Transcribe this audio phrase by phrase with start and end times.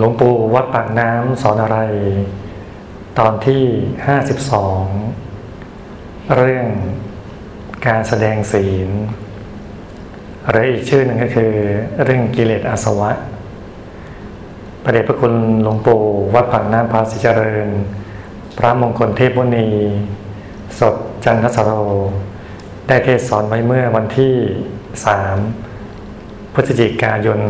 [0.00, 1.78] หลวงปู่วัดปากน้ำสอนอะไร
[3.18, 3.62] ตอนที่
[4.06, 4.84] ห้าสิบสอง
[6.36, 6.66] เรื่อง
[7.86, 8.90] การแสดงศีล
[10.50, 11.52] หรืออีกชื่อหนึ่งก็คือ
[12.04, 13.10] เรื่องกิเลสอาสวะ
[14.82, 16.02] ประเดชพระคุณหลวงปู่
[16.34, 17.68] วัดปากน้ำพาสิเจริญ
[18.58, 19.68] พระมงคลเทพมุนี
[20.80, 20.94] สด
[21.24, 21.72] จันทสโร
[22.86, 24.34] ได้เทศสอนไว้เมื่อวันที่
[25.06, 25.36] สาม
[26.54, 27.40] พฤศจิกายน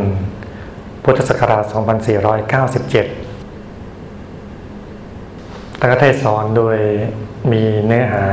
[1.10, 1.72] พุทธศักราช 2497
[5.78, 6.78] แั้งเทศสอนโดย
[7.52, 8.24] มีเนื้อหา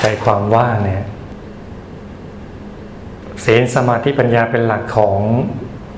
[0.00, 1.04] ใจความว่าเนี่ย
[3.44, 5.18] ศีลสมาธิปัญญาเป็นหลักของ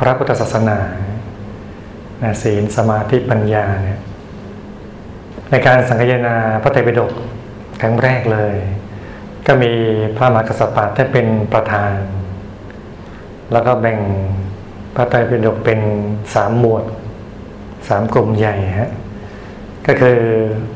[0.01, 0.79] พระพุทธศาสนา
[2.43, 4.01] ศีลสมาธิปัญญาเนี่ย
[5.51, 7.13] ในการสังคยนาพระไตรปิฎก
[7.81, 8.55] ครั้งแรกเลย
[9.47, 9.73] ก็มี
[10.17, 11.95] พระมหากษัตริย์ท่านเป็นประธาน
[13.53, 14.01] แล้วก็แบ่ง
[14.95, 15.81] พระไตรปิฎกเป็น
[16.35, 16.85] สามหมวด
[17.89, 18.91] สามกลุ่มใหญ่ฮะ
[19.87, 20.19] ก็คือ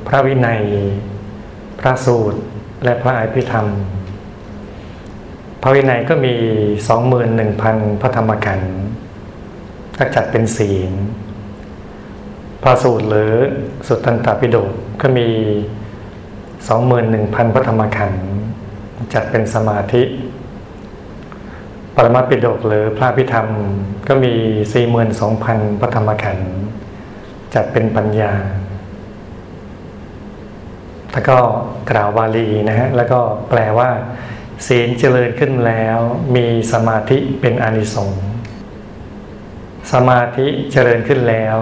[0.06, 0.62] พระวินัย
[1.80, 2.40] พระสูตร
[2.84, 3.66] และพระอภิธรรม
[5.62, 6.34] พระวินัยก็มี
[6.88, 8.60] สองหมื่นหนึ่งพันพระธรรมกัน
[9.98, 10.92] ก็จัดเป็นศีล
[12.62, 13.32] พระสูตรหรือ
[13.86, 14.68] สุตตันตปิฎก
[15.00, 15.28] ก็มี
[16.68, 18.24] สองหมื่นหนึ่งพันพระธรรมขันธ์
[19.14, 20.02] จัดเป็นสมาธิ
[21.96, 23.46] ปรมาปิฎกหรือพระพิธรรม
[24.08, 24.34] ก็มี
[25.06, 26.52] 42,000 พระธรรมขันธ์
[27.54, 28.32] จัดเป็นปัญญา
[31.12, 31.38] แล้วก็
[31.90, 33.90] กล่าวบาลีนะฮะ แล้วก็แปลว่า
[34.66, 35.98] ศีลเจริญขึ้นแล้ว
[36.36, 38.24] มีสมาธิเป็นอนิสงส์
[39.92, 41.56] สมาธิเจริญขึ้นแล้ว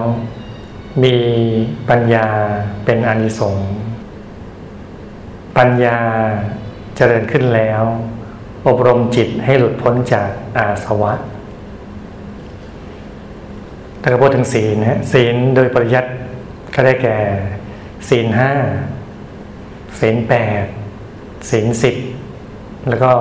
[1.05, 1.17] มี
[1.91, 2.29] ปัญญา
[2.85, 3.69] เป็นอนิสงส์
[5.59, 5.99] ปัญญา
[6.97, 7.83] เจริญขึ้นแล้ว
[8.67, 11.13] อบรมจิตให้หลุดพ้นจากอาสวะ
[14.01, 16.11] ถ้าพูดถึงศีลนะศีลโดยปริยัติ
[16.75, 17.17] ก็ได้แก่
[18.09, 18.53] ศีลห้า
[20.01, 20.65] ศีลแปด
[21.51, 21.97] ศีลสิบ
[22.89, 23.13] แล้วก็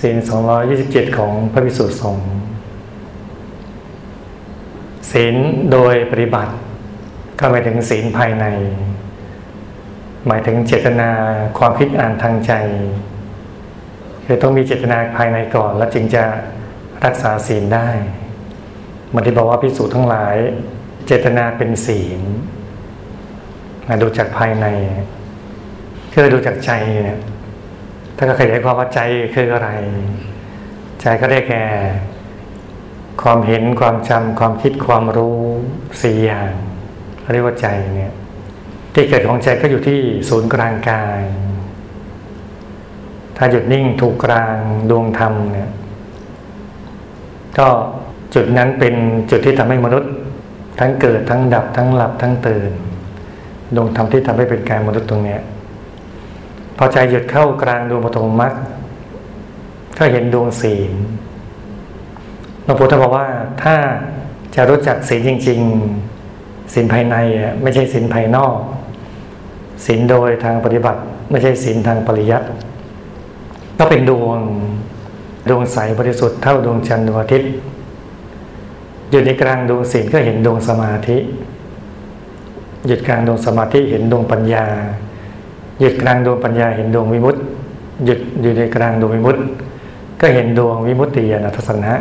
[0.00, 2.30] ศีลสองร้อยี่สิบเจ็ดของพระพิสุทธิสงฆ์
[5.10, 5.36] ศีล
[5.72, 6.52] โดยปฏิบัติ
[7.38, 8.46] ก็หมายถึงศีลภายใน
[10.26, 11.10] หมายถึงเจตนา
[11.58, 12.52] ความคิดอ่านทางใจ
[14.30, 16.24] คือต้องมีเจตนาภายในก่อน แล้วจึงจะ
[17.04, 17.88] รักษาศีลได้
[19.14, 20.34] มันที่บอกว่าพิสูจน์ทั้งหลาย
[21.06, 22.20] เจตนาเป็นศีล
[24.02, 24.66] ดูจากภายใน
[26.12, 26.70] คือดูจากใจ
[27.02, 27.20] เนี่ย
[28.16, 29.00] ถ้าก็ขยายความว่าใจ
[29.34, 29.68] คืออะไร
[31.00, 31.64] ใจก็ได้แก่
[33.22, 35.40] ความเห็นความจำความคิดความรู้
[36.02, 36.52] สี่อย่าง
[37.32, 38.12] เรียกว่าใจเนี่ย
[38.94, 41.20] ที่เกิดของใจก็อยู่ที่ศูนย์กลางกาย
[43.38, 44.56] ถ้าหยุดนิ่งถูกกลาง
[44.90, 45.70] ดวงธรรมเนี่ย
[47.58, 47.68] ก็
[48.34, 48.94] จุดนั้นเป็น
[49.30, 50.12] จุดที่ทำให้มนุษย์
[50.80, 52.70] ทั้งเกิดทั้งดับทั้งหลับทั้งตื่น
[53.76, 55.40] ดวงธรรมที่ทำให้เป็นการมนุษย์ตรงเนี้ย
[56.76, 58.52] พอใจหยุดเข้ากลางดวงปฐมมรรค
[59.98, 60.92] ก็เห็นดวงศีล
[62.64, 63.26] หลวงปู่ท่านบอกว่า
[63.62, 63.74] ถ้า
[64.54, 65.60] จะรู้จักศีลจริง
[66.16, 67.16] ๆศีลภายใน
[67.62, 68.54] ไม่ใช่ศีลภายนอก
[69.86, 71.00] ศีลโดยทางปฏิบัติ
[71.30, 72.46] ไม่ใช่ศีลทางปริยัติ
[73.78, 74.38] ก็เป็นดวง
[75.48, 77.50] ดวงใสบริสุทธิ์เท่าดวงจันทร์ดวงอาทิตย์
[79.10, 81.16] อยู่ในกลางดวงศีลก็เห็นดวงสมาธิ
[82.86, 84.66] หยุดกลางดวงสมาธิเห็นดวงปัญญา
[85.80, 87.40] หยุดกลางดวงปัญญาเห็นดวงวิมุตติ
[88.04, 89.42] หยุดอยู่ในกลางดวงวิมุตติ
[90.20, 91.92] ก็เห็นดวงวิมุตติญาณทัศนะ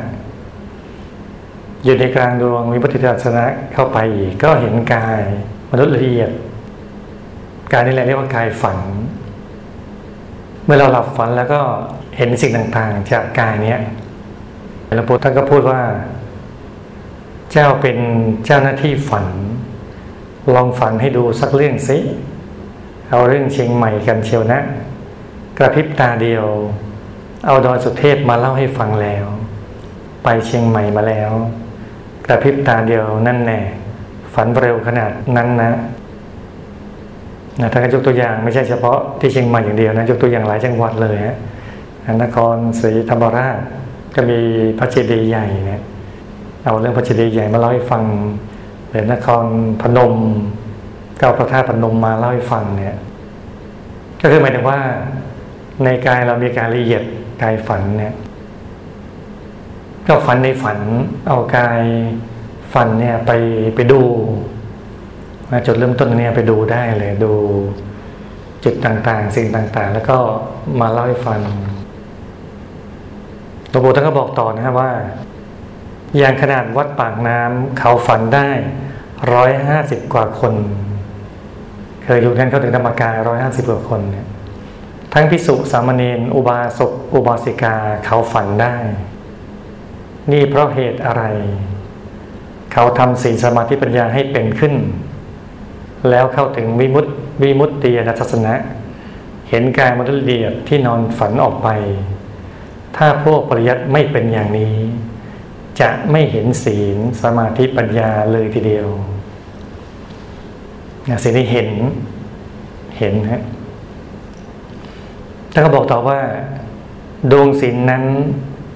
[1.83, 5.21] อยู่ในกลางดวงวิมุตติทัศนะเข้าไปอีกก็เห็นกาย
[5.71, 6.29] มนุษย์ละเอียด
[7.71, 8.79] กายนี่แหละเรียกว่ากายฝัน
[10.67, 11.59] เมื่อเราหลับฝันแล้วก็
[12.17, 13.79] เห็นสิ่งต่างๆ จากกายเนี้ย
[14.95, 15.81] หลวงปู่ท่านก็พูดว่า
[17.51, 17.97] เจ้าเป็น
[18.45, 19.25] เจ้าหน้าที่ฝัน
[20.53, 21.97] ลองฝันให้ดูสักเรื่องสิ
[23.09, 24.59] เอาเรื่องเชียงใหม่กันเชียวนะ
[25.57, 26.45] กระพริบตาเดียว
[27.45, 29.25] เอาดอยสุเทพมาเล่าให้ฟังแล้ว
[30.23, 31.31] ไปเชียงใหม่มาแล้ว
[32.27, 33.59] กระพริบตาเดียวนั่นแน่
[34.33, 35.71] ฝันเร็วขนาดนั้นนะ
[37.61, 41.35] นะถ้าก็ยกตัวอย่างไม่ใช่เฉพาะที่เชียงใหม่อย่างเดียวนะยกตัวอย่างหลายจังหวัดเลยฮะ
[42.23, 43.57] นครศรีธรรมราช
[44.15, 44.39] ก็มี
[44.79, 45.81] พระเจดีย์ใหญ่เนี่ย
[46.65, 48.03] เอาเรื่องพระเจดีย์ใหญ่มาเล่าให้ฟัง
[48.89, 49.45] หรือนคร
[49.81, 50.13] พนม
[51.19, 52.95] เก้าพระธาตุพนมมาเล่าให้ฟังเนี่ย
[54.21, 54.79] ก็คือหมายถึงว่า
[55.83, 57.03] ในกายเรามีการละเอียด
[57.41, 58.13] กายฝันเนี่ย
[60.07, 60.79] ก็ฝันในฝัน
[61.27, 61.81] เอากาย
[62.73, 63.31] ฝันเนี่ยไป
[63.75, 64.01] ไปดู
[65.65, 67.33] จุดเริ่มต้นนี้ไปดูได้เลยดู
[68.63, 70.17] จุดต่างๆ สิ่งต่างๆ แล้วก็
[70.79, 71.39] มาเล่าให้ฟัง
[73.69, 74.91] หลวงปู่ท่านก็บอกต่อนะครับว่า
[76.17, 78.49] อย่างขนาดวัดปากน้ำเขาฝันได้
[79.33, 80.53] ร้อยห้าสิบกว่าคน
[82.03, 84.27] เคยดูท่านเขาถึงธรรมกายร้อยห้าสิบกว่าคนเนี่ย
[85.13, 88.75] ทั้งพิสุสามเณรอุบาสกอุบาสิกาเขาฝันได้
[90.31, 91.23] นี่เพราะเหตุอะไร
[92.73, 94.73] เขาทำศีลสมาธิปัญญาให้เป็นขึ้น
[96.09, 97.11] แล้วเข้าถึงวิมุตติ
[97.43, 98.53] วิมุตติยทัศนะ
[99.49, 101.69] เห็นกายมนุษย์เดียบที่นอนฝันออกไป
[102.97, 104.75] ถ้าพวกปริยัติไม่เป็นอย่างนี้
[105.79, 108.87] จะไม่เห็นศีลสมาธิปัญญาเลยทีเดียว
[111.09, 111.69] นะสิ่งที่เห็น
[112.97, 113.41] เห็นฮะ
[115.51, 116.19] แล้วก็บอกต่อว่า
[117.31, 118.03] ดวงศีลนนั้น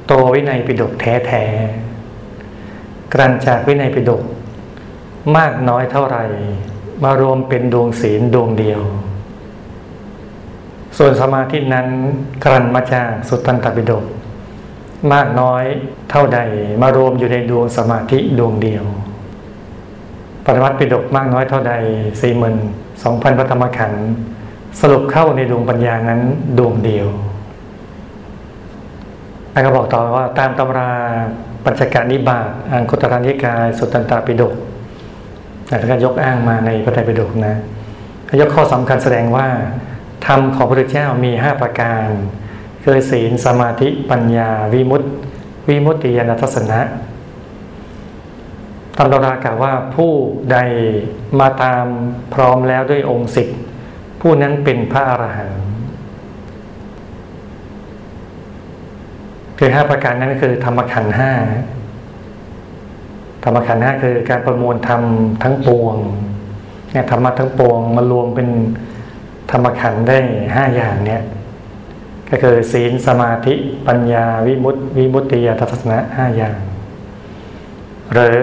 [0.05, 1.43] โตวินัยปิฎกแท้แท้
[3.13, 4.23] กรันจากวินัยปิฎก
[5.37, 6.23] มากน้อยเท่าไหร่
[7.03, 8.81] มารวมเป็นดวงศีลดวงเดียว
[10.97, 11.87] ส่วนสมาธินั้น
[12.43, 14.05] กรันมาจากสุตันตปิฎก
[15.13, 15.63] มากน้อย
[16.11, 16.39] เท่าใด
[16.81, 18.85] มารวมอยู่ในดวงสมาธิดวงเดียว
[20.45, 21.73] ปรมัตปิฎกมากน้อยเท่าใด
[22.21, 22.57] สี่หมื่น
[23.03, 24.07] สองพันพระธรรมขันธ์
[24.79, 26.21] สรุปเข้าในดวงปัญญานั้น
[26.57, 27.07] ดวงเดียว
[29.51, 30.91] แล้วก็บอกต่อว่าตามตำรา
[31.65, 34.53] ปัญจการนิบาตอังคุตรนิกาย สุตตันตปิฎก
[35.71, 37.55] แต่ท่านก็ยกอ้างมาในพระไตรปิฎกนะ
[38.41, 39.47] ยกข้อสำคัญแสดงว่า
[40.25, 42.07] ธรรมของพระพุทธเจ้ามีห้าประการ
[42.83, 45.09] คือศีลสมาธิปัญญา วิมุตติ
[45.69, 46.79] วิมุตติยานทัศนะ
[48.97, 50.11] ตำรากล่าวว่าผู้
[50.51, 50.57] ใด
[51.39, 51.85] มาตาม
[52.33, 53.47] พร้อมแล้วด้วยองค์สิบ
[54.21, 55.61] ผู้นั้นเป็นพระอรหันต์
[59.57, 61.31] คือห้าประการนั้นคือธรรมขันธ์ห้า
[63.43, 65.01] ธรรมขันธ์ห้าคือการประมวลธรรม
[65.43, 65.95] ทั้งปวง
[66.91, 68.49] เนี่ยธรรมะทั้งปวงมารวมเป็น
[69.51, 70.17] ธรรมขันธ์ได้
[70.55, 71.21] ห้าอย่างเนี่ย
[72.29, 73.53] ก็คือศีลสมาธิ
[73.87, 76.57] ปัญญาวิมุตติวิมุตติยทัศนะห้าอย่าง
[78.13, 78.39] หรือ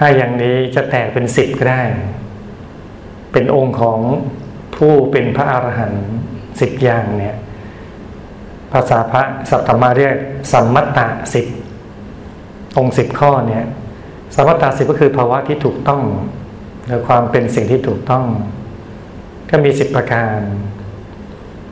[0.00, 1.82] ห้าอย่างนี้จะแตกเป็นสิบก็ได้
[3.32, 4.00] เป็นองค์ของ
[4.76, 6.06] ผู้เป็นพระอรหันต์
[6.60, 7.36] สิบอย่างเนี่ย
[8.72, 10.16] ภาษาพระสัตตมาเรียก
[10.52, 11.46] สัมมัตตาสิบ
[12.78, 13.64] องค์สิบข้อเนี่ย
[14.34, 16.02] สัมมัตาสิบก็คือภาวะที่ถูกต้อง
[16.86, 18.24] หรือความเป็นสิ่งที่ถูกต้อง
[19.50, 20.38] ก็มีสิบประการ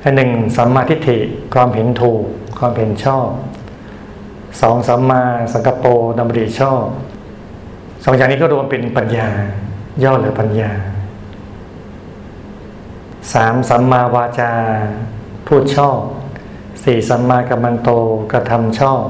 [0.03, 1.19] อันหนึ่งสัมมาทิฏฐิ
[1.55, 2.25] ความเห็นถูก
[2.59, 3.29] ความเห็นชอบ
[4.61, 5.23] สองสัมมา
[5.53, 5.89] สังกปร
[6.19, 6.85] ดำริชอบ
[8.05, 9.29] สองอย่างนี้ก็รวมเป็นปัญญา
[10.03, 10.71] ย่อหรือปัญญา
[13.33, 14.53] สามสัมมาวาจา
[15.47, 15.99] พูดชอบ
[16.85, 17.89] สี่สัมมากัมมันโต
[18.33, 19.05] กระทำชอบ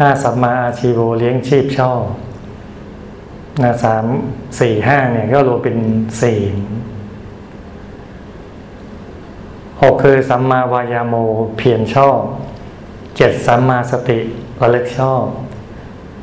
[0.00, 2.02] ห้าสัมมาอาชีโวเลี้ยงชีพชอบ
[3.62, 4.04] นะสาม
[4.60, 5.76] สี่ห้าเนี่ยก็รวมเป็น
[6.22, 6.40] สี่
[9.82, 11.14] หกคือสัมมาวายาโม
[11.56, 12.18] เพียรชอบ
[13.16, 14.18] เจ็ดสัมมาสติ
[14.60, 15.22] ระลึกชอบ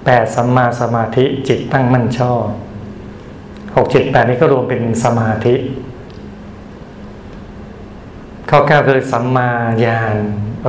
[0.05, 2.43] แปดสัมมาสมาธิจิตตั้งมั่นชอบ
[3.75, 5.55] หกเจ็ดแปดนี้ก็รวมเป็นสมาธิ
[8.49, 9.49] ข้อเก้าคือสัมมา
[9.85, 10.15] ญาณ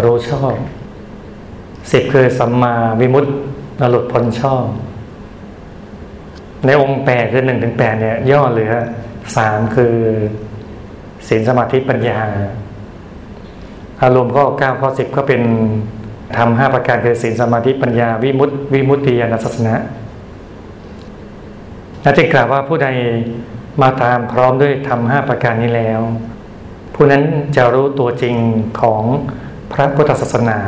[0.05, 0.55] รู้ชอบ
[1.93, 3.31] สิบคือสัมมาวิมุตติ
[3.90, 4.64] หลุดพ้นชอบ
[6.67, 8.73] ในองค์แปดคือหนึ่งถึงแปดเนี่ย ย่อเหลือ
[9.37, 9.94] สามคือ
[11.29, 12.20] ศีลสมาธิปัญญา
[14.02, 15.43] อารมณ์ข้อเก้าข้อสิบก็เป็น
[16.37, 19.75] ทำห้าประการคือศีลสมาธิปัญญา วิมุตติวิมุตติยานัสสนะ
[22.03, 22.89] และจะกล่าวว่าผู้ใด
[23.82, 26.01] มาตามพร้อมด้วยทำห้าประการนี้แล้ว
[26.94, 27.22] ผู้นั้น
[27.56, 28.36] จะรู้ตัวจริง
[28.81, 29.03] ของ
[29.72, 30.58] พระพุทธศาสนา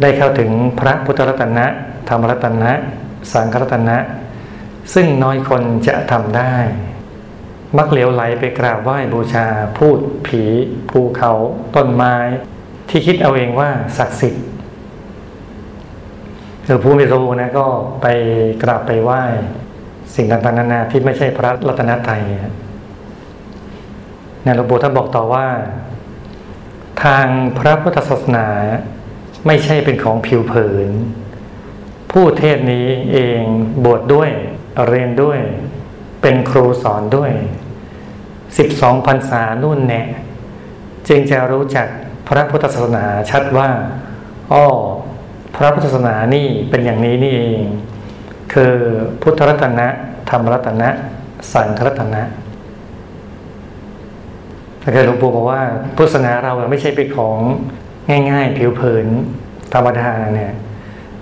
[0.00, 1.66] ได้เข้าถึงพระพุทธรัตนะ
[2.08, 2.72] ธรรมรัตนะ
[3.32, 3.96] สังฆรัตนะ
[4.94, 6.54] ซึ่งน้อยคนจะทำได้
[7.76, 9.46] มักเหลียวไหลไปกราบไหว้บูชา
[9.78, 10.42] พูด ผี
[10.90, 11.32] ภูเขา
[11.76, 12.14] ต้นไม้
[12.88, 14.44] ที่คิดเอาเองว่าศักดิ์สิทธิ์
[16.64, 17.66] หรือผู้ไม่รู้นะก็
[18.02, 18.06] ไป
[18.62, 19.22] กราบไปไหว้
[20.14, 22.22] สิ่งต่างๆนานาที่ไม่ใช่พระรัตนตรัย
[24.44, 25.46] นี่ยหลวงปู่ท่านบอกต่อว่า
[27.04, 27.26] ทาง
[27.58, 28.46] พระพุทธศาสนา
[29.46, 30.90] ไม่ใช่เป็นของผิวเผิน
[32.12, 33.42] ผู้เทศนี้เอง
[33.84, 34.30] บวชดด้วย
[34.88, 35.38] เรียนด้วย
[36.22, 37.32] เป็นครูสอนด้วย
[38.58, 40.02] สิบสองพรรษานุ่นแน่
[41.08, 41.86] จึงจะรู้จัก
[42.26, 43.68] พระพุทธศาสนาชัดว่า
[44.52, 44.66] อ้อ
[45.56, 47.62] พระพุทธศาสนานี่เป็นอย่างนี้นี่เอง
[48.52, 48.74] คือ
[49.22, 49.88] พุทธรัตนะ
[50.30, 50.88] ธรรมรัตนะ
[51.52, 52.22] สังฆรัตนะ
[54.82, 55.62] ถ้าเกิดหลวงปู่บอกว่า
[55.96, 57.36] พุทธศาสนาเราไม่ใช่เป็นของ
[58.08, 59.06] ง่าย ๆ ผิวเผิน
[59.74, 60.52] ธรรมดาเนี่ย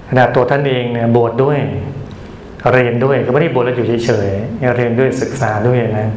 [0.08, 1.58] ขนาดตัวท่านเองเนี่ยบวชดด้วย
[2.72, 6.08] เรียนด้วยก็ไม่ได้บวชแล้วอยู่เฉยๆเรียนด้วยศึกษาด้วยนะ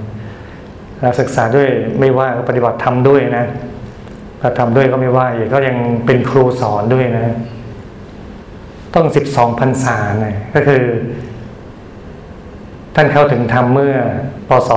[1.00, 1.68] แล้วศึกษาด้วย
[2.00, 3.46] ไม่ว่าก็ปฏิบัติทำด้วยนะ
[4.42, 7.36] ถ้าทำด้วยก็ไม่ว่าอีกก็ยังเป็นครูสอนด้วยนะ
[8.96, 10.84] ต้องสิบสองพรรษาเนี่ยก็คือ
[12.96, 13.96] ท่านเข้าถึงธรรมเมื่อ
[14.48, 14.70] พศ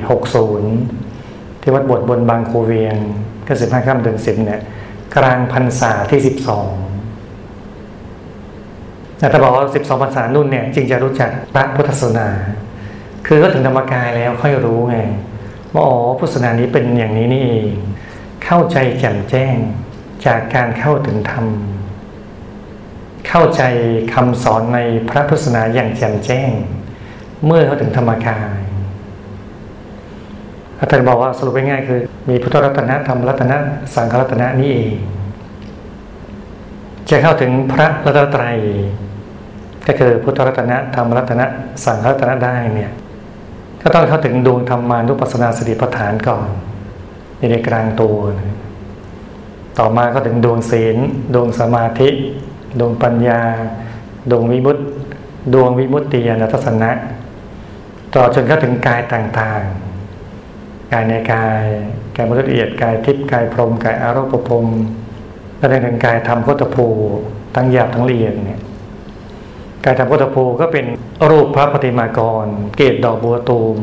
[0.00, 2.96] 2460ที่วัดบวชบนบางโคเวียง
[3.46, 4.60] ก็สิบห้าค่ำเดือนสิบเนี่ย
[5.16, 6.68] กลางพรรษาที่สิบสอง
[9.18, 12.28] แต่ถ้าบอกว่าสิบสองพรรษานุ่นเนี่ยจึงจะรู้จักพระพุทธศาสนา
[13.26, 14.98] คือก็ถึงธรรมกายแล้วค่อยรู้ไง
[15.72, 17.68] ว่าอ๋อพุทธศาสนานี้เป็นอย่างนี้นี่เอง
[18.44, 19.56] เข้าใจแจ่มแจ้ง
[20.26, 21.46] จากการเข้าถึงธรรม
[23.28, 23.62] เข้าใจ
[24.14, 24.78] คำสอนใน
[25.08, 26.50] พระพุทธศาสนาอย่างแจ่มแจ้ง
[27.46, 28.58] เมื่อเขาถึงธรรมกาย
[30.78, 33.56] อาจารย์บอกว่าสรุปง่ายๆคือ มีพุทธรัตนะธรรมรัตนะ
[33.94, 34.92] สังฆรัตนะนี่เอง
[37.10, 38.56] จะเข้าถึงพระรัตนตรัย
[39.86, 41.46] ก็คือพุทธรัตนะธรรมรัตนะ
[41.84, 42.90] สังฆรัตนะได้เนี่ย
[43.82, 46.46] ก็ต้องเข้าถึงดวงธรรมานุปัสสนาสติปัฏฐานก่อน
[47.50, 48.56] ในกลางตัวนะ
[49.78, 50.96] ต่อมาก็ถึงดวงศีล
[51.34, 52.08] ดวงสมาธิ
[52.80, 53.40] ดวงปัญญา
[54.30, 54.82] ดวงวิมุตติ
[55.54, 56.90] ดวงวิมุตติญาณทัศนะ
[58.14, 59.91] ต่อจนเข้าถึงกายต่างๆ
[60.92, 61.64] กายในกาย
[62.16, 64.66] กายมนุษย์ละเอียดกายทิพย์กายพรหมกายอารมณ์พรม
[65.56, 66.86] แล้วถึงกายธรรมโคตภู
[67.54, 68.60] ทั้งหยาบทั้งละเอียดเนี่ย
[69.84, 70.86] กายธรรมโคตภูก็เป็น
[71.30, 72.46] รูปพระปฏิมากร
[72.76, 73.76] เกตดอกบัวตูม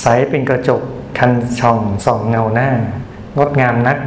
[0.00, 0.82] ใสเป็นกระจก
[1.18, 2.70] คันช่องส่องเงาหน้า
[3.36, 3.98] งดงามนัก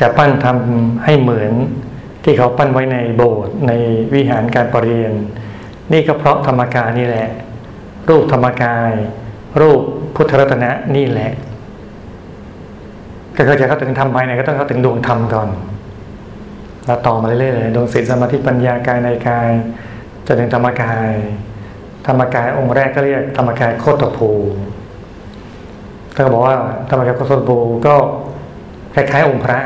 [0.00, 1.52] จะปั้นทำให้เหมือน
[2.24, 3.72] ที่เขาปั้นไว้ในโบสถ์ใน
[4.14, 5.12] วิหารการประเรียน
[5.92, 7.28] นี่ก็เพราะธรรมกายนี่แหละ
[8.08, 8.92] รูปธรรมกาย
[9.60, 9.80] รูป
[10.14, 11.32] พุทธรัตนะนี่แหละ
[13.36, 15.48] ก็เขาจะเข้าถึงธรรมภายในก็ต้องเข้าถึงดวงธรรมก่อน
[16.86, 19.50] แล้วต่อมาเรื่อยๆดวงศีลสมาธิปัญญากายในกาย
[20.26, 21.10] จนถึงธรรมกาย
[22.06, 24.30] ธรรมกายองค์แรกก็เรียกธรรมกายโคตรภู
[26.16, 26.56] ก็บอกว่า
[26.90, 27.56] ธรรมกายโคตรภู
[27.86, 27.94] ก็
[28.94, 29.58] คล้ายๆองค์พระ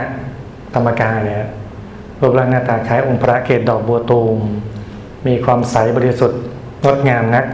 [0.75, 1.47] ธรรมกายเนี่ย
[2.21, 4.37] รูปร่างหน้าตาคล้ายองค์พระเกศดอกบัวตูม
[5.27, 6.41] มีความใสบริสุทธิ์
[6.85, 7.45] งดงามนัก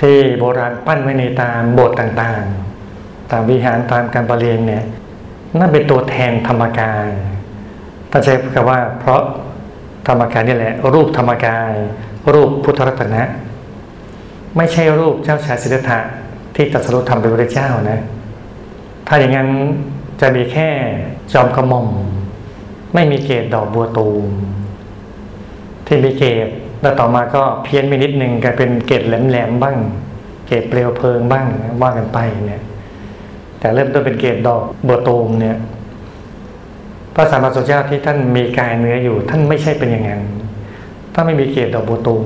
[0.00, 4.84] ที่โบราณปั้นไว้ในตามโบสถ์ต่างๆ ตามวิหารตามการประเรียนเนี่ย
[5.58, 7.08] นั่นเป็นตัวแทนธรรมกาย
[8.10, 9.22] ถ้าใช้คำว่า เพราะ
[10.08, 11.72] ธรรมกายนี่แหละ รูปธรรมกาย
[12.34, 13.22] รูปพุทธรัตนะ
[14.56, 15.98] ไม่ใช่รูปเจ้าชายสิทธัตถะ
[16.54, 18.00] ที่ตรัสรู้ธรรมเป็นพระเจ้านะ
[19.06, 19.48] ถ้าอย่างนั้น
[20.20, 20.68] จะมีแค่
[21.32, 21.88] จอมกระหม่อม
[22.94, 24.30] ไม่มีเกตดอกบัวตูม
[25.86, 26.48] ที่มีเกต
[26.80, 29.76] แล้วต่อมาก็เพี้ยนไปนิดนึงกลายเป็นเกตแหลมๆบ้าง
[30.46, 31.46] เกตเปลวเพลิงบ้าง
[31.82, 32.62] ว่ากันไปเนี่ย
[33.58, 35.56] แต่เริ่มต้นเป็นเกตดอกบัวตูมเนี่ย
[37.14, 40.22] พระสัมมาสัมพุทธเจ้าที่ท่านมีกายเนื้ออยู่ ท่านไม่ใช่เป็นอย่างนั้น
[41.14, 42.24] ถ้าไม่มีเกตดอกบัวตูม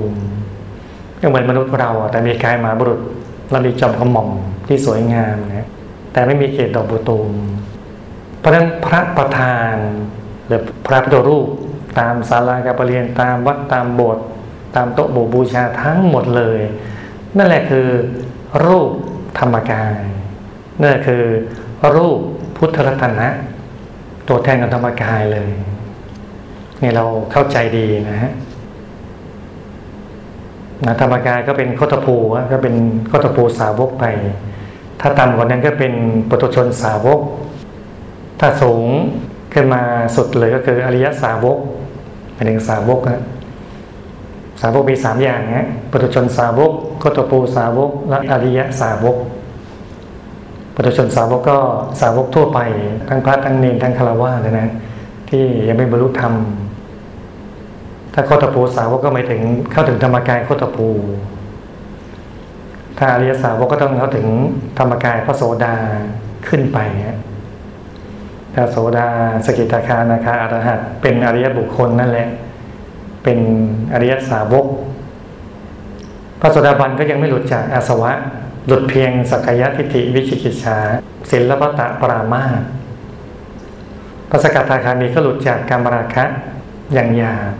[1.21, 2.99] ก็เหมือนมนุษย์เรา แต่มีกายมาบุรุษ
[3.51, 4.29] เรามีจอมกระหม่อม
[4.67, 5.67] ที่สวยงามนะ
[6.13, 7.29] แต่ไม่มีเกตดอกบัวตูม
[8.39, 9.75] เพราะฉะนั้นพระประธาน
[10.47, 11.47] หรือพระพุทธรูป
[11.99, 14.25] ตามศาลาการประเรียนตามวัดตามโบสถ์
[14.75, 16.59] ตามโต๊ะบูบูชาทั้งหมดเลย
[17.37, 17.87] นั่นแหละคือ
[18.65, 18.89] รูป
[19.39, 19.95] ธรรมกาย
[20.79, 21.23] นั่นคือ
[21.95, 22.19] รูป
[22.57, 23.27] พุทธรัตนะ
[24.27, 25.49] ตัวแทนของธรรมกายเลย
[26.81, 28.31] นี่เราเข้าใจดีนะฮะ
[30.85, 32.15] นะธรรมกายก็เป็นโคตภู
[32.51, 32.75] ก็เป็น
[33.07, 34.05] โคตภูสาวกไป
[35.01, 35.93] ถ้าต่ำกว่านั้นก็เป็น
[36.29, 37.19] ปุถุชนสาวก
[38.39, 38.83] ถ้าสูง
[39.53, 39.81] ขึ้นมา
[40.15, 41.57] สุดเลยก็คืออริยสาวก
[42.35, 43.21] เป็นหนึ่งสาวกนะ
[44.61, 49.17] สาวกมีสามอย่างนะปุถุชนสาวกโคตปูสาวกและอริยะสาวก
[50.75, 51.57] ปุถุชนสาวกก็
[52.01, 52.59] สาวกทั่วไป
[53.07, 54.67] ทั้งพระทั้งเนรทั้งคารวะเลยนะ
[55.29, 56.33] ที่ยังไม่บรรลุธรรม
[58.13, 60.89] ถ้าโคตปูสาวกก็หมายถึงเข้าถึงธรรมกายโคตปู
[62.97, 64.27] ถ้าอริยสาวกก็ต้องเข้าถึง
[64.79, 65.75] ธรรมกายพระโสดา
[66.47, 67.19] ขึ้นไปนะ
[68.53, 69.07] พระโสดา
[69.45, 72.27] สกิทาคานาคาอรหัตเป็นอริยบุคคลนั่นแหละ
[73.25, 73.39] เป็น
[73.93, 74.65] อริยสาวก
[76.41, 78.11] พระสดาบันก็ยังไม่หลุดจากอาสวะ
[78.67, 80.77] หลุดเพียงสักยะทิฏฐิวิชิกิจฉา
[81.31, 82.43] ศิลปตะปรามา
[84.29, 86.23] พระสกทาคามีก็หลุดจากกรรมราคะ
[86.93, 87.51] อย่างหยาบ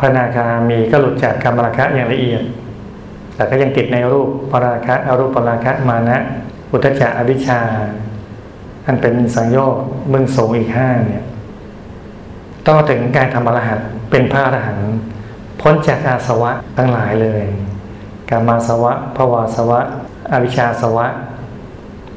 [0.00, 2.42] พระนาคามีก็หลุดจากกรรมราคะอย่างละเอียด
[3.34, 6.18] แต่ก็ยังติดในรูปปราคะอรูปปราคะมานะ
[6.72, 7.60] อุทจจะอวิชชา
[8.86, 11.24] อันเป็นสังโยชน์เบื้องสูงอีกห้าเนี่ย
[12.70, 14.90] ต้องถึงการทำอรหันต์เป็นพระอรหันต์
[15.60, 17.44] พ้นจากอาสวะทั้งหลายเลย
[18.30, 19.80] กามาสวะภวาสวะ
[20.32, 21.06] อวิชชาสวะ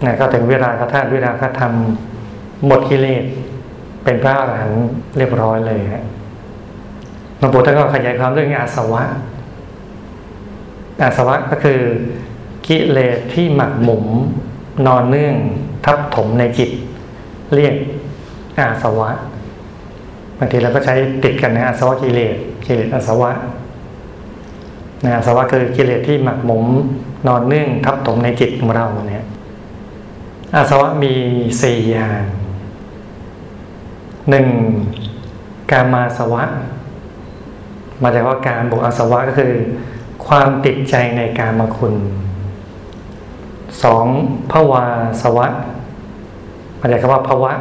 [0.05, 3.23] นี่ยก็ถึงเวลากระทาเวลากระทำหมดกิเลส
[4.03, 4.83] เป็นพระอรหันต์
[5.17, 6.05] เรียบร้อยเลยฮะ
[7.37, 9.03] หลวงปู่ท่านก็ขยายความเรื่องอาสวะ
[11.03, 11.81] อาสวะก็คือ
[12.67, 14.05] กิเลสที่หมักหมม
[14.87, 15.35] นอนเนื่อง
[15.85, 16.69] ทับถมในจิต
[17.55, 17.75] เรียก
[18.59, 19.09] อาสวะ
[20.37, 22.35] บางทีเราก็ใช้ติดกันนะอาสวะกิเลส
[22.65, 23.31] กิเลสอาสวะ
[25.03, 26.65] นะอาสวะคือกิเลสที่หมักหมม
[27.27, 29.25] นอนเนื่องทับถมในจิตของเราเนี่ย
[30.55, 31.13] อาสวะมี
[31.61, 32.23] สี่อย่าง
[34.29, 34.47] หนึ่ง
[35.71, 36.43] กามาสวะ
[38.03, 39.53] มาจากว่าการบวกอาสวะก็คือ
[40.27, 41.93] ความติดใจในการมาคุณ
[43.83, 44.05] สอง
[44.51, 44.85] ภวา
[45.21, 45.47] สวะ
[46.79, 47.53] มาจากคำว่าภวะ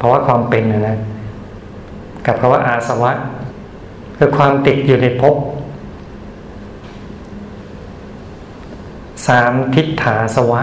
[0.00, 0.98] ภาวะความเป็นนะนะ
[2.26, 3.10] กับภาวะอาสวะ
[4.18, 5.34] คือความติดอยู่ในภพ
[9.26, 10.62] สามทิฏฐาสวะ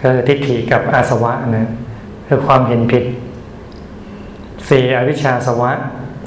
[0.00, 1.68] คือทิฏฐิกับอาสวะนะ
[2.28, 3.04] คือความเห็นผิด
[4.68, 5.70] สี่อวิชชาสวะ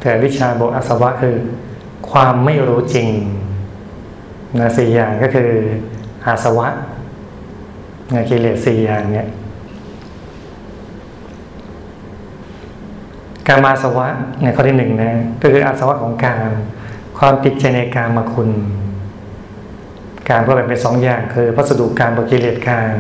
[0.01, 1.35] แต่วิชาบวกอาสวะคือ
[2.11, 3.09] ความไม่รู้จริง
[4.59, 5.49] นะสี่อย่างก็คือ
[6.25, 6.67] อาสวะ
[8.13, 9.27] นะกิเลสสี่อย่างเนี่ย
[13.51, 14.07] การมาสวะ
[14.43, 16.47] ในข้อที่หนึ่งนะก็คืออาสวะของการ
[17.17, 18.49] ความติดใจในการมาคุณ
[20.29, 22.93] การก็แบ่งเป็นสองอย่างคือพัสดุการบกิเลสการ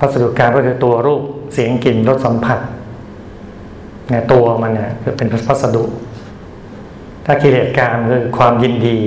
[0.00, 1.22] พัสดุการก็คือตัวรูป
[1.52, 2.60] เสียงกลิ่นรสสัมผัส
[4.08, 5.84] เนี่ยตัวมันเนี่ยคือเป็นพัสดุ
[7.26, 8.98] ถ้ากิเลสการคือความยินดี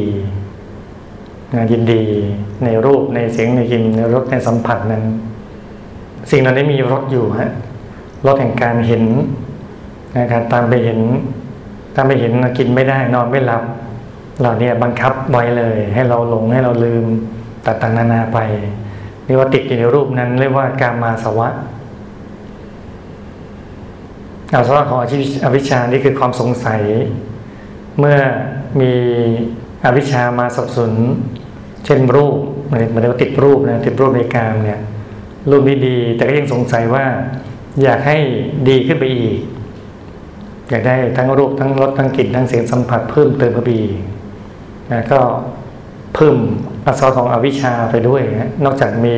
[1.53, 2.03] นยินดี
[2.63, 5.03] ในรูปในเสียงในกลิ่นในรสในสัมผัสนั้น
[6.31, 7.51] สิ่งเหล่านี้มีรสอยู่ฮะ
[8.25, 9.03] รสแห่งการเห็น
[10.17, 10.99] นะครับตามไปเห็น
[11.95, 13.63] ตามไปเห็นกินไม่ได้นอนไม่หลับ
[14.41, 17.05] เราเนี่ยบังคับไว้เลย ให้เราหลงให้เราลืม
[17.65, 18.39] ตัดต่างนานาไป
[19.25, 21.49] เรียกว่าติดอยู่ในรูปนั้นเรียกว่าการมาสวะ
[24.53, 24.99] อาสวะของ
[25.45, 26.81] อวิชชานี่คือความสงสัย
[27.99, 28.17] เมื่อ
[28.81, 28.91] มี
[29.85, 30.91] อวิชชามาสับสน
[31.85, 32.35] เช่นรูป
[32.69, 34.79] มันเรียกว่าติดรูปนะติดรูปในกามเนี่ย
[35.49, 37.05] รูปนี้ดี แต่ก็ยังสงสัยว่า
[37.83, 38.17] อยากให้
[38.69, 39.37] ดีขึ้นไปอีก
[40.69, 43.71] อยากได้ทั้งรูปทั้งรสทั้งกลิ่นทั้งเสียงสัมผัสเพิ่มเติมเข้าไป
[44.91, 45.19] นะก็
[46.15, 46.35] เพิ่ม
[46.85, 49.15] อัศวของอวิชชาไปด้วยนะนอกจากมี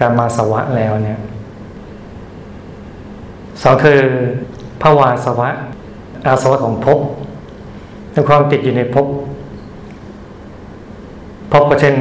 [0.00, 1.20] การมาสวะแล้วเนี่ย
[3.62, 4.00] สองคือ
[4.82, 5.48] ภาวาสวะ
[6.26, 6.98] อาสวะของภพ
[8.12, 9.06] ในความติดอยู่ในภพ
[11.52, 11.96] ภพก็เช่น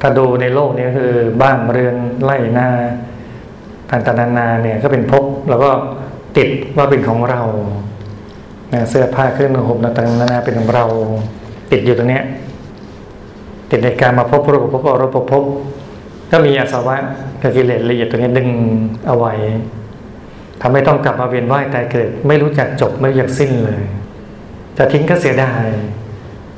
[0.00, 2.68] ถ้าดูในโลกนี้คือบ้านเรือนไร่นา
[3.90, 5.70] ต่างๆนานาเนี่ยก็เป็นภพแล้วก็
[6.36, 7.42] ติดว่าเป็นของเรา
[8.90, 10.84] เสื้อผ้าเครื่องนุ่งห่มต่างๆนานาเป็นของเรา
[11.72, 12.20] ติดอยู่ตรงนี้
[13.70, 15.44] ติดในการมาพบรูปพบอรูปพบ
[16.30, 16.96] ก็มีอาสวะ
[17.42, 18.48] กับกิเลสละเอียดตรงนี้ดึง
[19.06, 19.32] เอาไว้
[20.60, 23.82] ทำให้ต้องกลับมาเวียนว่ายตายเกิด ไม่รู้จักจบไม่รู้จักสิ้นเลย
[24.76, 25.64] จะทิ้งก็เสียดาย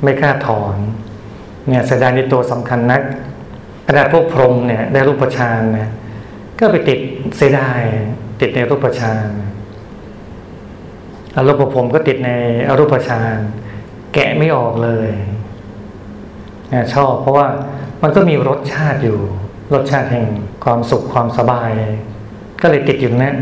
[0.03, 0.75] ไม่กล้าถอน
[1.67, 3.01] เนี่ยเสียดายในตัวสำคัญนัก
[3.87, 5.89] ขณะพวกพรหมเนี่ยได้รูปฌานเนี่ย
[6.59, 6.99] ก็ไปติด
[7.37, 7.81] เสียดาย
[8.41, 9.27] ติดในรูปฌาน
[11.35, 12.29] อรูปภพก็ติดใน
[12.69, 13.37] อรูปฌาน
[14.13, 15.09] แกะไม่ออกเลย
[16.93, 17.47] ชอบเพราะว่า
[18.03, 19.19] มันก็มีรสชาติอยู่
[19.73, 20.25] รสชาติแห่ง
[20.63, 21.71] ความสุขความสบาย
[22.61, 23.35] ก็เลยติดอยู่นะ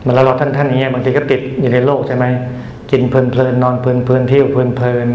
[0.00, 2.26] เหมือนเราท่านท่านนี้บางทีก็ติดอยู่ในโลกใช่ไหม
[2.90, 5.08] กินเพลินเพลินนอนเพลินเพลินเที่ยวเพลินเพลิน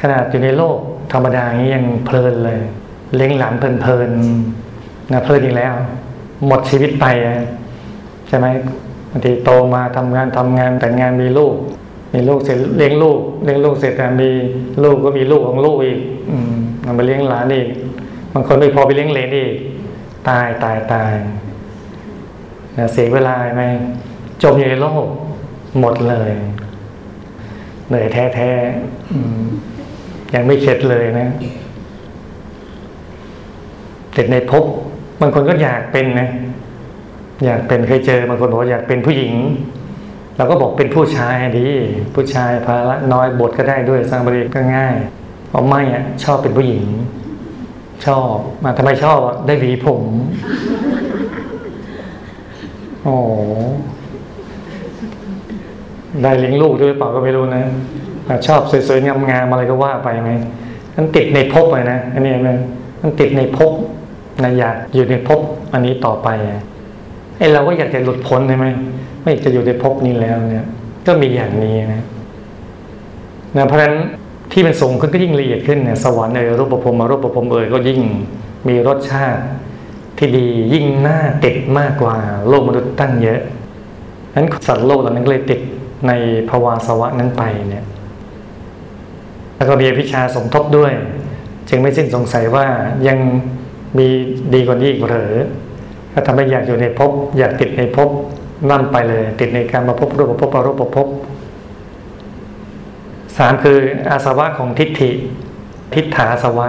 [0.00, 0.78] ขนาดอยู่ในโลก
[1.12, 2.60] ธรรมดาอย่างนี้ยังเพลินเลย
[3.16, 4.10] เลี้ยงหลานเพลินเพลิน
[5.12, 5.74] นะเพลินอีกแล้ว
[6.46, 7.06] หมดชีวิตไป
[8.28, 8.46] ใช่ไหม
[9.12, 11.54] บางทีโตมาทำงานทำงานแต่งงานมีลูก
[12.14, 14.30] มีลูกเสร็จเลี้ยงลูกเลี้ยงลูกเสร็จมี
[14.84, 15.98] ลูกก็มีลูกของลูกอีก
[16.30, 16.36] อื
[16.84, 17.68] มันไปเลี้ยงหลานอีก
[18.32, 19.54] บางคนไม่พอไปเลี้ยงเลนอีก
[20.28, 21.12] ตายตายตาย
[22.92, 23.62] เสียเวลาไหม
[24.42, 25.04] จมอยู่ในโลก
[25.80, 26.30] หมดเลย
[27.88, 28.50] เหนื่อยแท้แท้
[30.34, 31.28] ยังไม่เข็ดเลยนะ
[34.16, 34.64] ติดในภพ
[35.20, 36.28] บางคนก็อยากเป็นนะ
[37.44, 39.34] อยากเป็นเคยเจอบางคนบอกอยากเป็นผู้หญิง
[40.36, 41.68] เราก็บอกเป็นผู้ชายดี
[42.14, 44.94] ผู้ชายภาระน้อยบทก็ได้ด้วยสร้างบริก็ง่าย
[45.48, 46.84] เพราไม่อะชอบเป็นผู้หญิง
[48.06, 50.02] ชอบมาทำไมชอบอะได้หวีผม
[53.02, 53.16] โอ้
[56.22, 57.64] ได้เลี้ยงลูกด้วยเปล่าก็ไม่รู้นะ
[58.46, 60.30] ชอบสวยๆงามๆอะไรก็ว่าไปไหม
[60.96, 62.50] มันติดในภพเลยนะอันนี้น
[63.02, 63.72] มันติดในภพ
[64.42, 65.40] นะอยากอยู่ในภพ
[65.72, 68.66] อันนี้ต่อไปไอ้เราก็อยากจะหลุดพ้นใช่ไหม
[69.22, 70.66] ไม่อยากจะอยู่ในภพนี้แล้วเนี่ย
[71.06, 72.04] ก็มีอย่างนี้นะ
[73.56, 73.94] นะเพราะฉะนั้น
[74.52, 78.00] ที่มันสูงขึ้นก็ยิ่งละเอียดขึ้นเนี่ยสวรรค์เออรูปภพมารูปภพเออก็ยิ่ง
[78.68, 79.42] มีรสชาติ
[80.18, 82.16] ที่ดียิ่งน่าติดมากกว่า
[82.48, 83.40] โลกมนุษย์ตั้งเยอะ
[84.34, 85.60] นั้นสัตว์โลกเหล่านั้นก็เลยติด
[86.08, 86.12] ใน
[86.50, 87.84] ภาวาสวะนั้นไปเนี่ย
[89.56, 90.92] แล้วก็มีพิชาสมทบด้วย
[91.68, 92.66] จึงไม่สิ้นสงสัยว่า
[93.08, 93.18] ยัง
[93.98, 94.06] มี
[94.54, 95.32] ดีกว่านี้อีกหรือ
[96.12, 98.08] ถ้าทำให้อยากอยู่ในภพอยากติดในภพ
[98.70, 101.08] นั่นไปเลย ติดในการมาพบรูปภพรูปภพ
[103.36, 103.78] สามคือ
[104.10, 105.10] อาสวะของทิฏฐิ
[105.94, 106.68] ทิฏฐาสวะ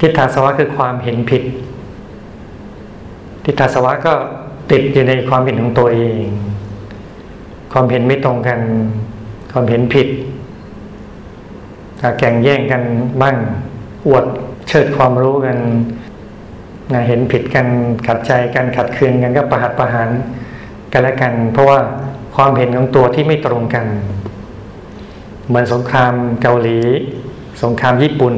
[0.00, 1.42] ทิฏฐาสวะคือความเห็นผิด
[3.44, 4.12] ทิฏฐาสวะก็
[4.70, 6.24] ติดอยู่ในความเห็นของตัวเอง
[7.72, 8.60] ความเห็นไม่ตรงกัน
[9.52, 10.08] ความเห็นผิด
[12.18, 12.82] แข่งแย่งกัน
[13.22, 13.36] บ้าง
[14.06, 14.24] อวด
[14.68, 15.58] เชิดความรู้กัน
[16.92, 17.66] นะเห็นผิดกัน
[18.06, 20.08] ขัดใจกันขัดเคืองกันก็ประหัดประหาร
[20.92, 21.78] กันและกัน เพราะว่า
[22.36, 23.86] ความเห็นของตัวที่ไม่ตรงกัน
[25.46, 26.78] เหมือนสงครามเกาหลี
[27.62, 28.34] สงครามญี่ปุ่น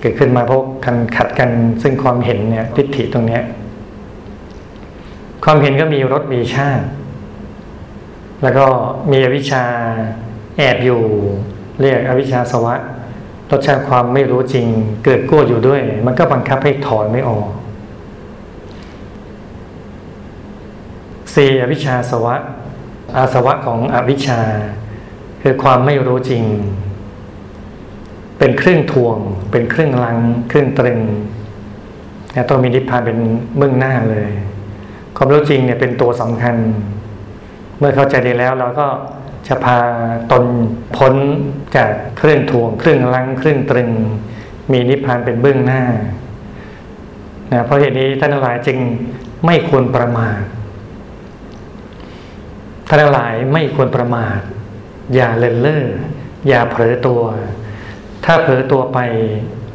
[0.00, 1.50] เกิดขึ้นมาเพราะกันขัดกัน
[1.82, 3.42] ซึ่งความเห็นเนี่ยทิฏฐิตรงเนี้ย
[5.44, 6.86] ความเห็นก็มีรสมีชาติ
[8.42, 8.66] แล้วก็
[9.10, 9.64] มีอวิชชา
[10.56, 11.00] แอบอยู่
[11.80, 12.74] เรียกอวิชชาสวะ
[13.50, 14.66] รสชาติความไม่รู้จริง
[15.04, 17.48] เกิดกู้อยู่ด้วย มันก็บังคับให้ถอนไม่ออก
[21.34, 22.34] สี่อวิชชาสวะ
[23.16, 24.40] อาสวะของอวิชชา
[25.42, 26.44] คือความไม่รู้จริง
[28.38, 29.16] เป็นเครื่องทวง
[29.50, 31.00] เป็นเครื่องลัง เครื่องตรึง
[32.48, 33.18] ต้องมีนิพพานเป็น
[33.56, 34.30] เบื้องหน้าเลย
[35.16, 36.56] ความรู้จริงเนี่ยเป็นตัวสำคัญ
[37.78, 38.86] เมื่อเข้าใจดีแล้วเราก็
[39.50, 39.78] จะพา
[40.32, 40.44] ตน
[40.96, 41.14] พ้น
[41.76, 43.90] จากเครื่องทวง เครื่องลังเครื่องตรึง
[44.72, 45.82] มีนิพพานเป็นเบื้องหน้า
[47.52, 48.78] นะเพราะเหตุนี้ท่านหลายจึง
[49.46, 50.40] ไม่ควรประมาท
[52.88, 54.40] ท่านหลายไม่ควรประมาท
[55.14, 55.84] อย่าเลินเล่อ
[56.48, 57.22] อย่าเผลอตัว
[58.24, 58.98] ถ้าเผลอตัวไป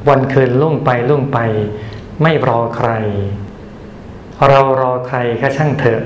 [0.10, 1.40] วันคืนล่วงไปล่วงไป
[2.22, 2.90] ไม่รอใคร
[4.50, 6.02] เรารอใครก็ช่างเถอะ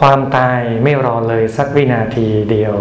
[0.00, 2.74] ความตายไม่รอเลยสักวินาทีเดียว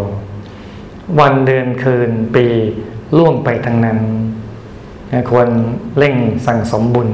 [1.19, 2.45] วันเดือนคืนปี
[3.17, 3.99] ล่วงไปทั้งนั้น
[5.29, 5.47] ควร
[5.97, 6.15] เร่ง
[6.47, 7.09] สั่งสมบุญ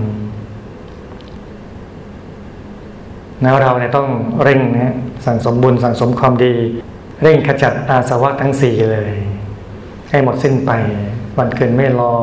[3.42, 4.10] แล้วเราเนี่ยต้อง
[4.44, 6.54] เร่งนะสั่งสมบุญสั่งสมความดี
[7.24, 9.14] เร่งขจัดอาสวะทั้งสี่เลย
[10.10, 10.72] ให้หมดสิ้นไป
[11.38, 12.14] วันคืนไม่รอ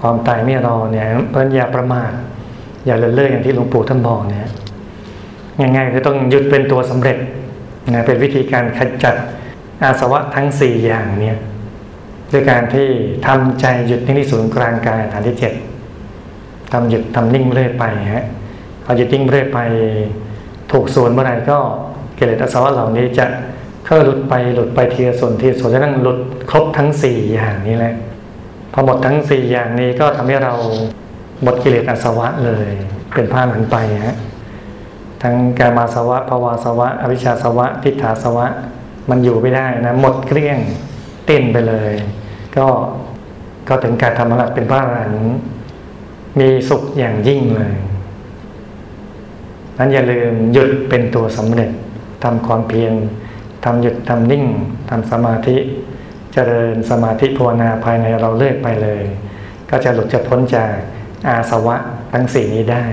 [0.00, 2.10] ความตายไม่รอเนี่ยเพราะอย่าประมาท
[2.86, 4.48] อย่าเลื่อนเลื่ออย่างที่หลวงปู่ท่านบอกเนี่ย
[5.58, 7.18] ง่ายๆคือต้องหยุดเป็นตัวสำเร็จ
[7.94, 9.16] นะเป็นวิธีการขจัด
[9.82, 11.38] อาสวะทั้งสี่อย่างเนี่ย
[12.32, 12.88] ด้วยการที่
[13.26, 15.52] ทำใจหยุดนิ่งที่ศูนย์กลางกายฐานที่เจ็ด
[16.72, 18.26] ทำหยุดทำนิ่งเรื่อยไปฮะ
[18.84, 19.58] พอหยุดนิ่งเรื่อยไป
[20.72, 21.58] ถูกส่วนเมื่อไหร่ก็
[22.18, 23.26] กิเลสอาสวะเหล่านี้จะ
[23.84, 26.18] เข้าหลุดไปหลุดไปทีละส่วนทีส่วนจะนั่งหลุด
[26.50, 27.94] ครบทั้งสี่อย่างนี้แหละ
[28.72, 30.54] พอหมดทั้งสี่อย่างนี้ก็ทำให้เรา
[31.42, 32.68] หมดกิเลสอาสวะเลย
[33.14, 34.16] เป็นผ้าหันไปฮะ
[35.22, 38.46] ทั้งกามาสวะภาวาสวะ อวิชชาสวะทิฏฐาสวะ
[39.10, 40.58] มันอยู่ไม่ได้นะ หมดเกลี้ยง
[41.26, 41.92] เต้นไปเลย
[42.56, 42.66] ก็
[43.68, 45.36] ก็ถึงการทำอะไรเป็นพระอรหันต์
[46.38, 47.74] มีสุขอย่างยิ่งเลย
[49.78, 51.70] นั้นอย่าลืมหยุดเป็นตัวสำเร็จ
[52.24, 52.94] ทำความเพียร
[53.64, 54.44] ทำหยุดทำนิ่ง
[54.90, 55.56] ทำสมาธิ
[56.32, 59.02] เจริญสมาธิภาวนาภายในเราเลื่อยไปเลย
[59.70, 60.72] ก็จะหลุดจะพ้นจาก
[61.28, 61.76] อาสวะ
[62.12, 62.84] ทั้งสี่นี้ได้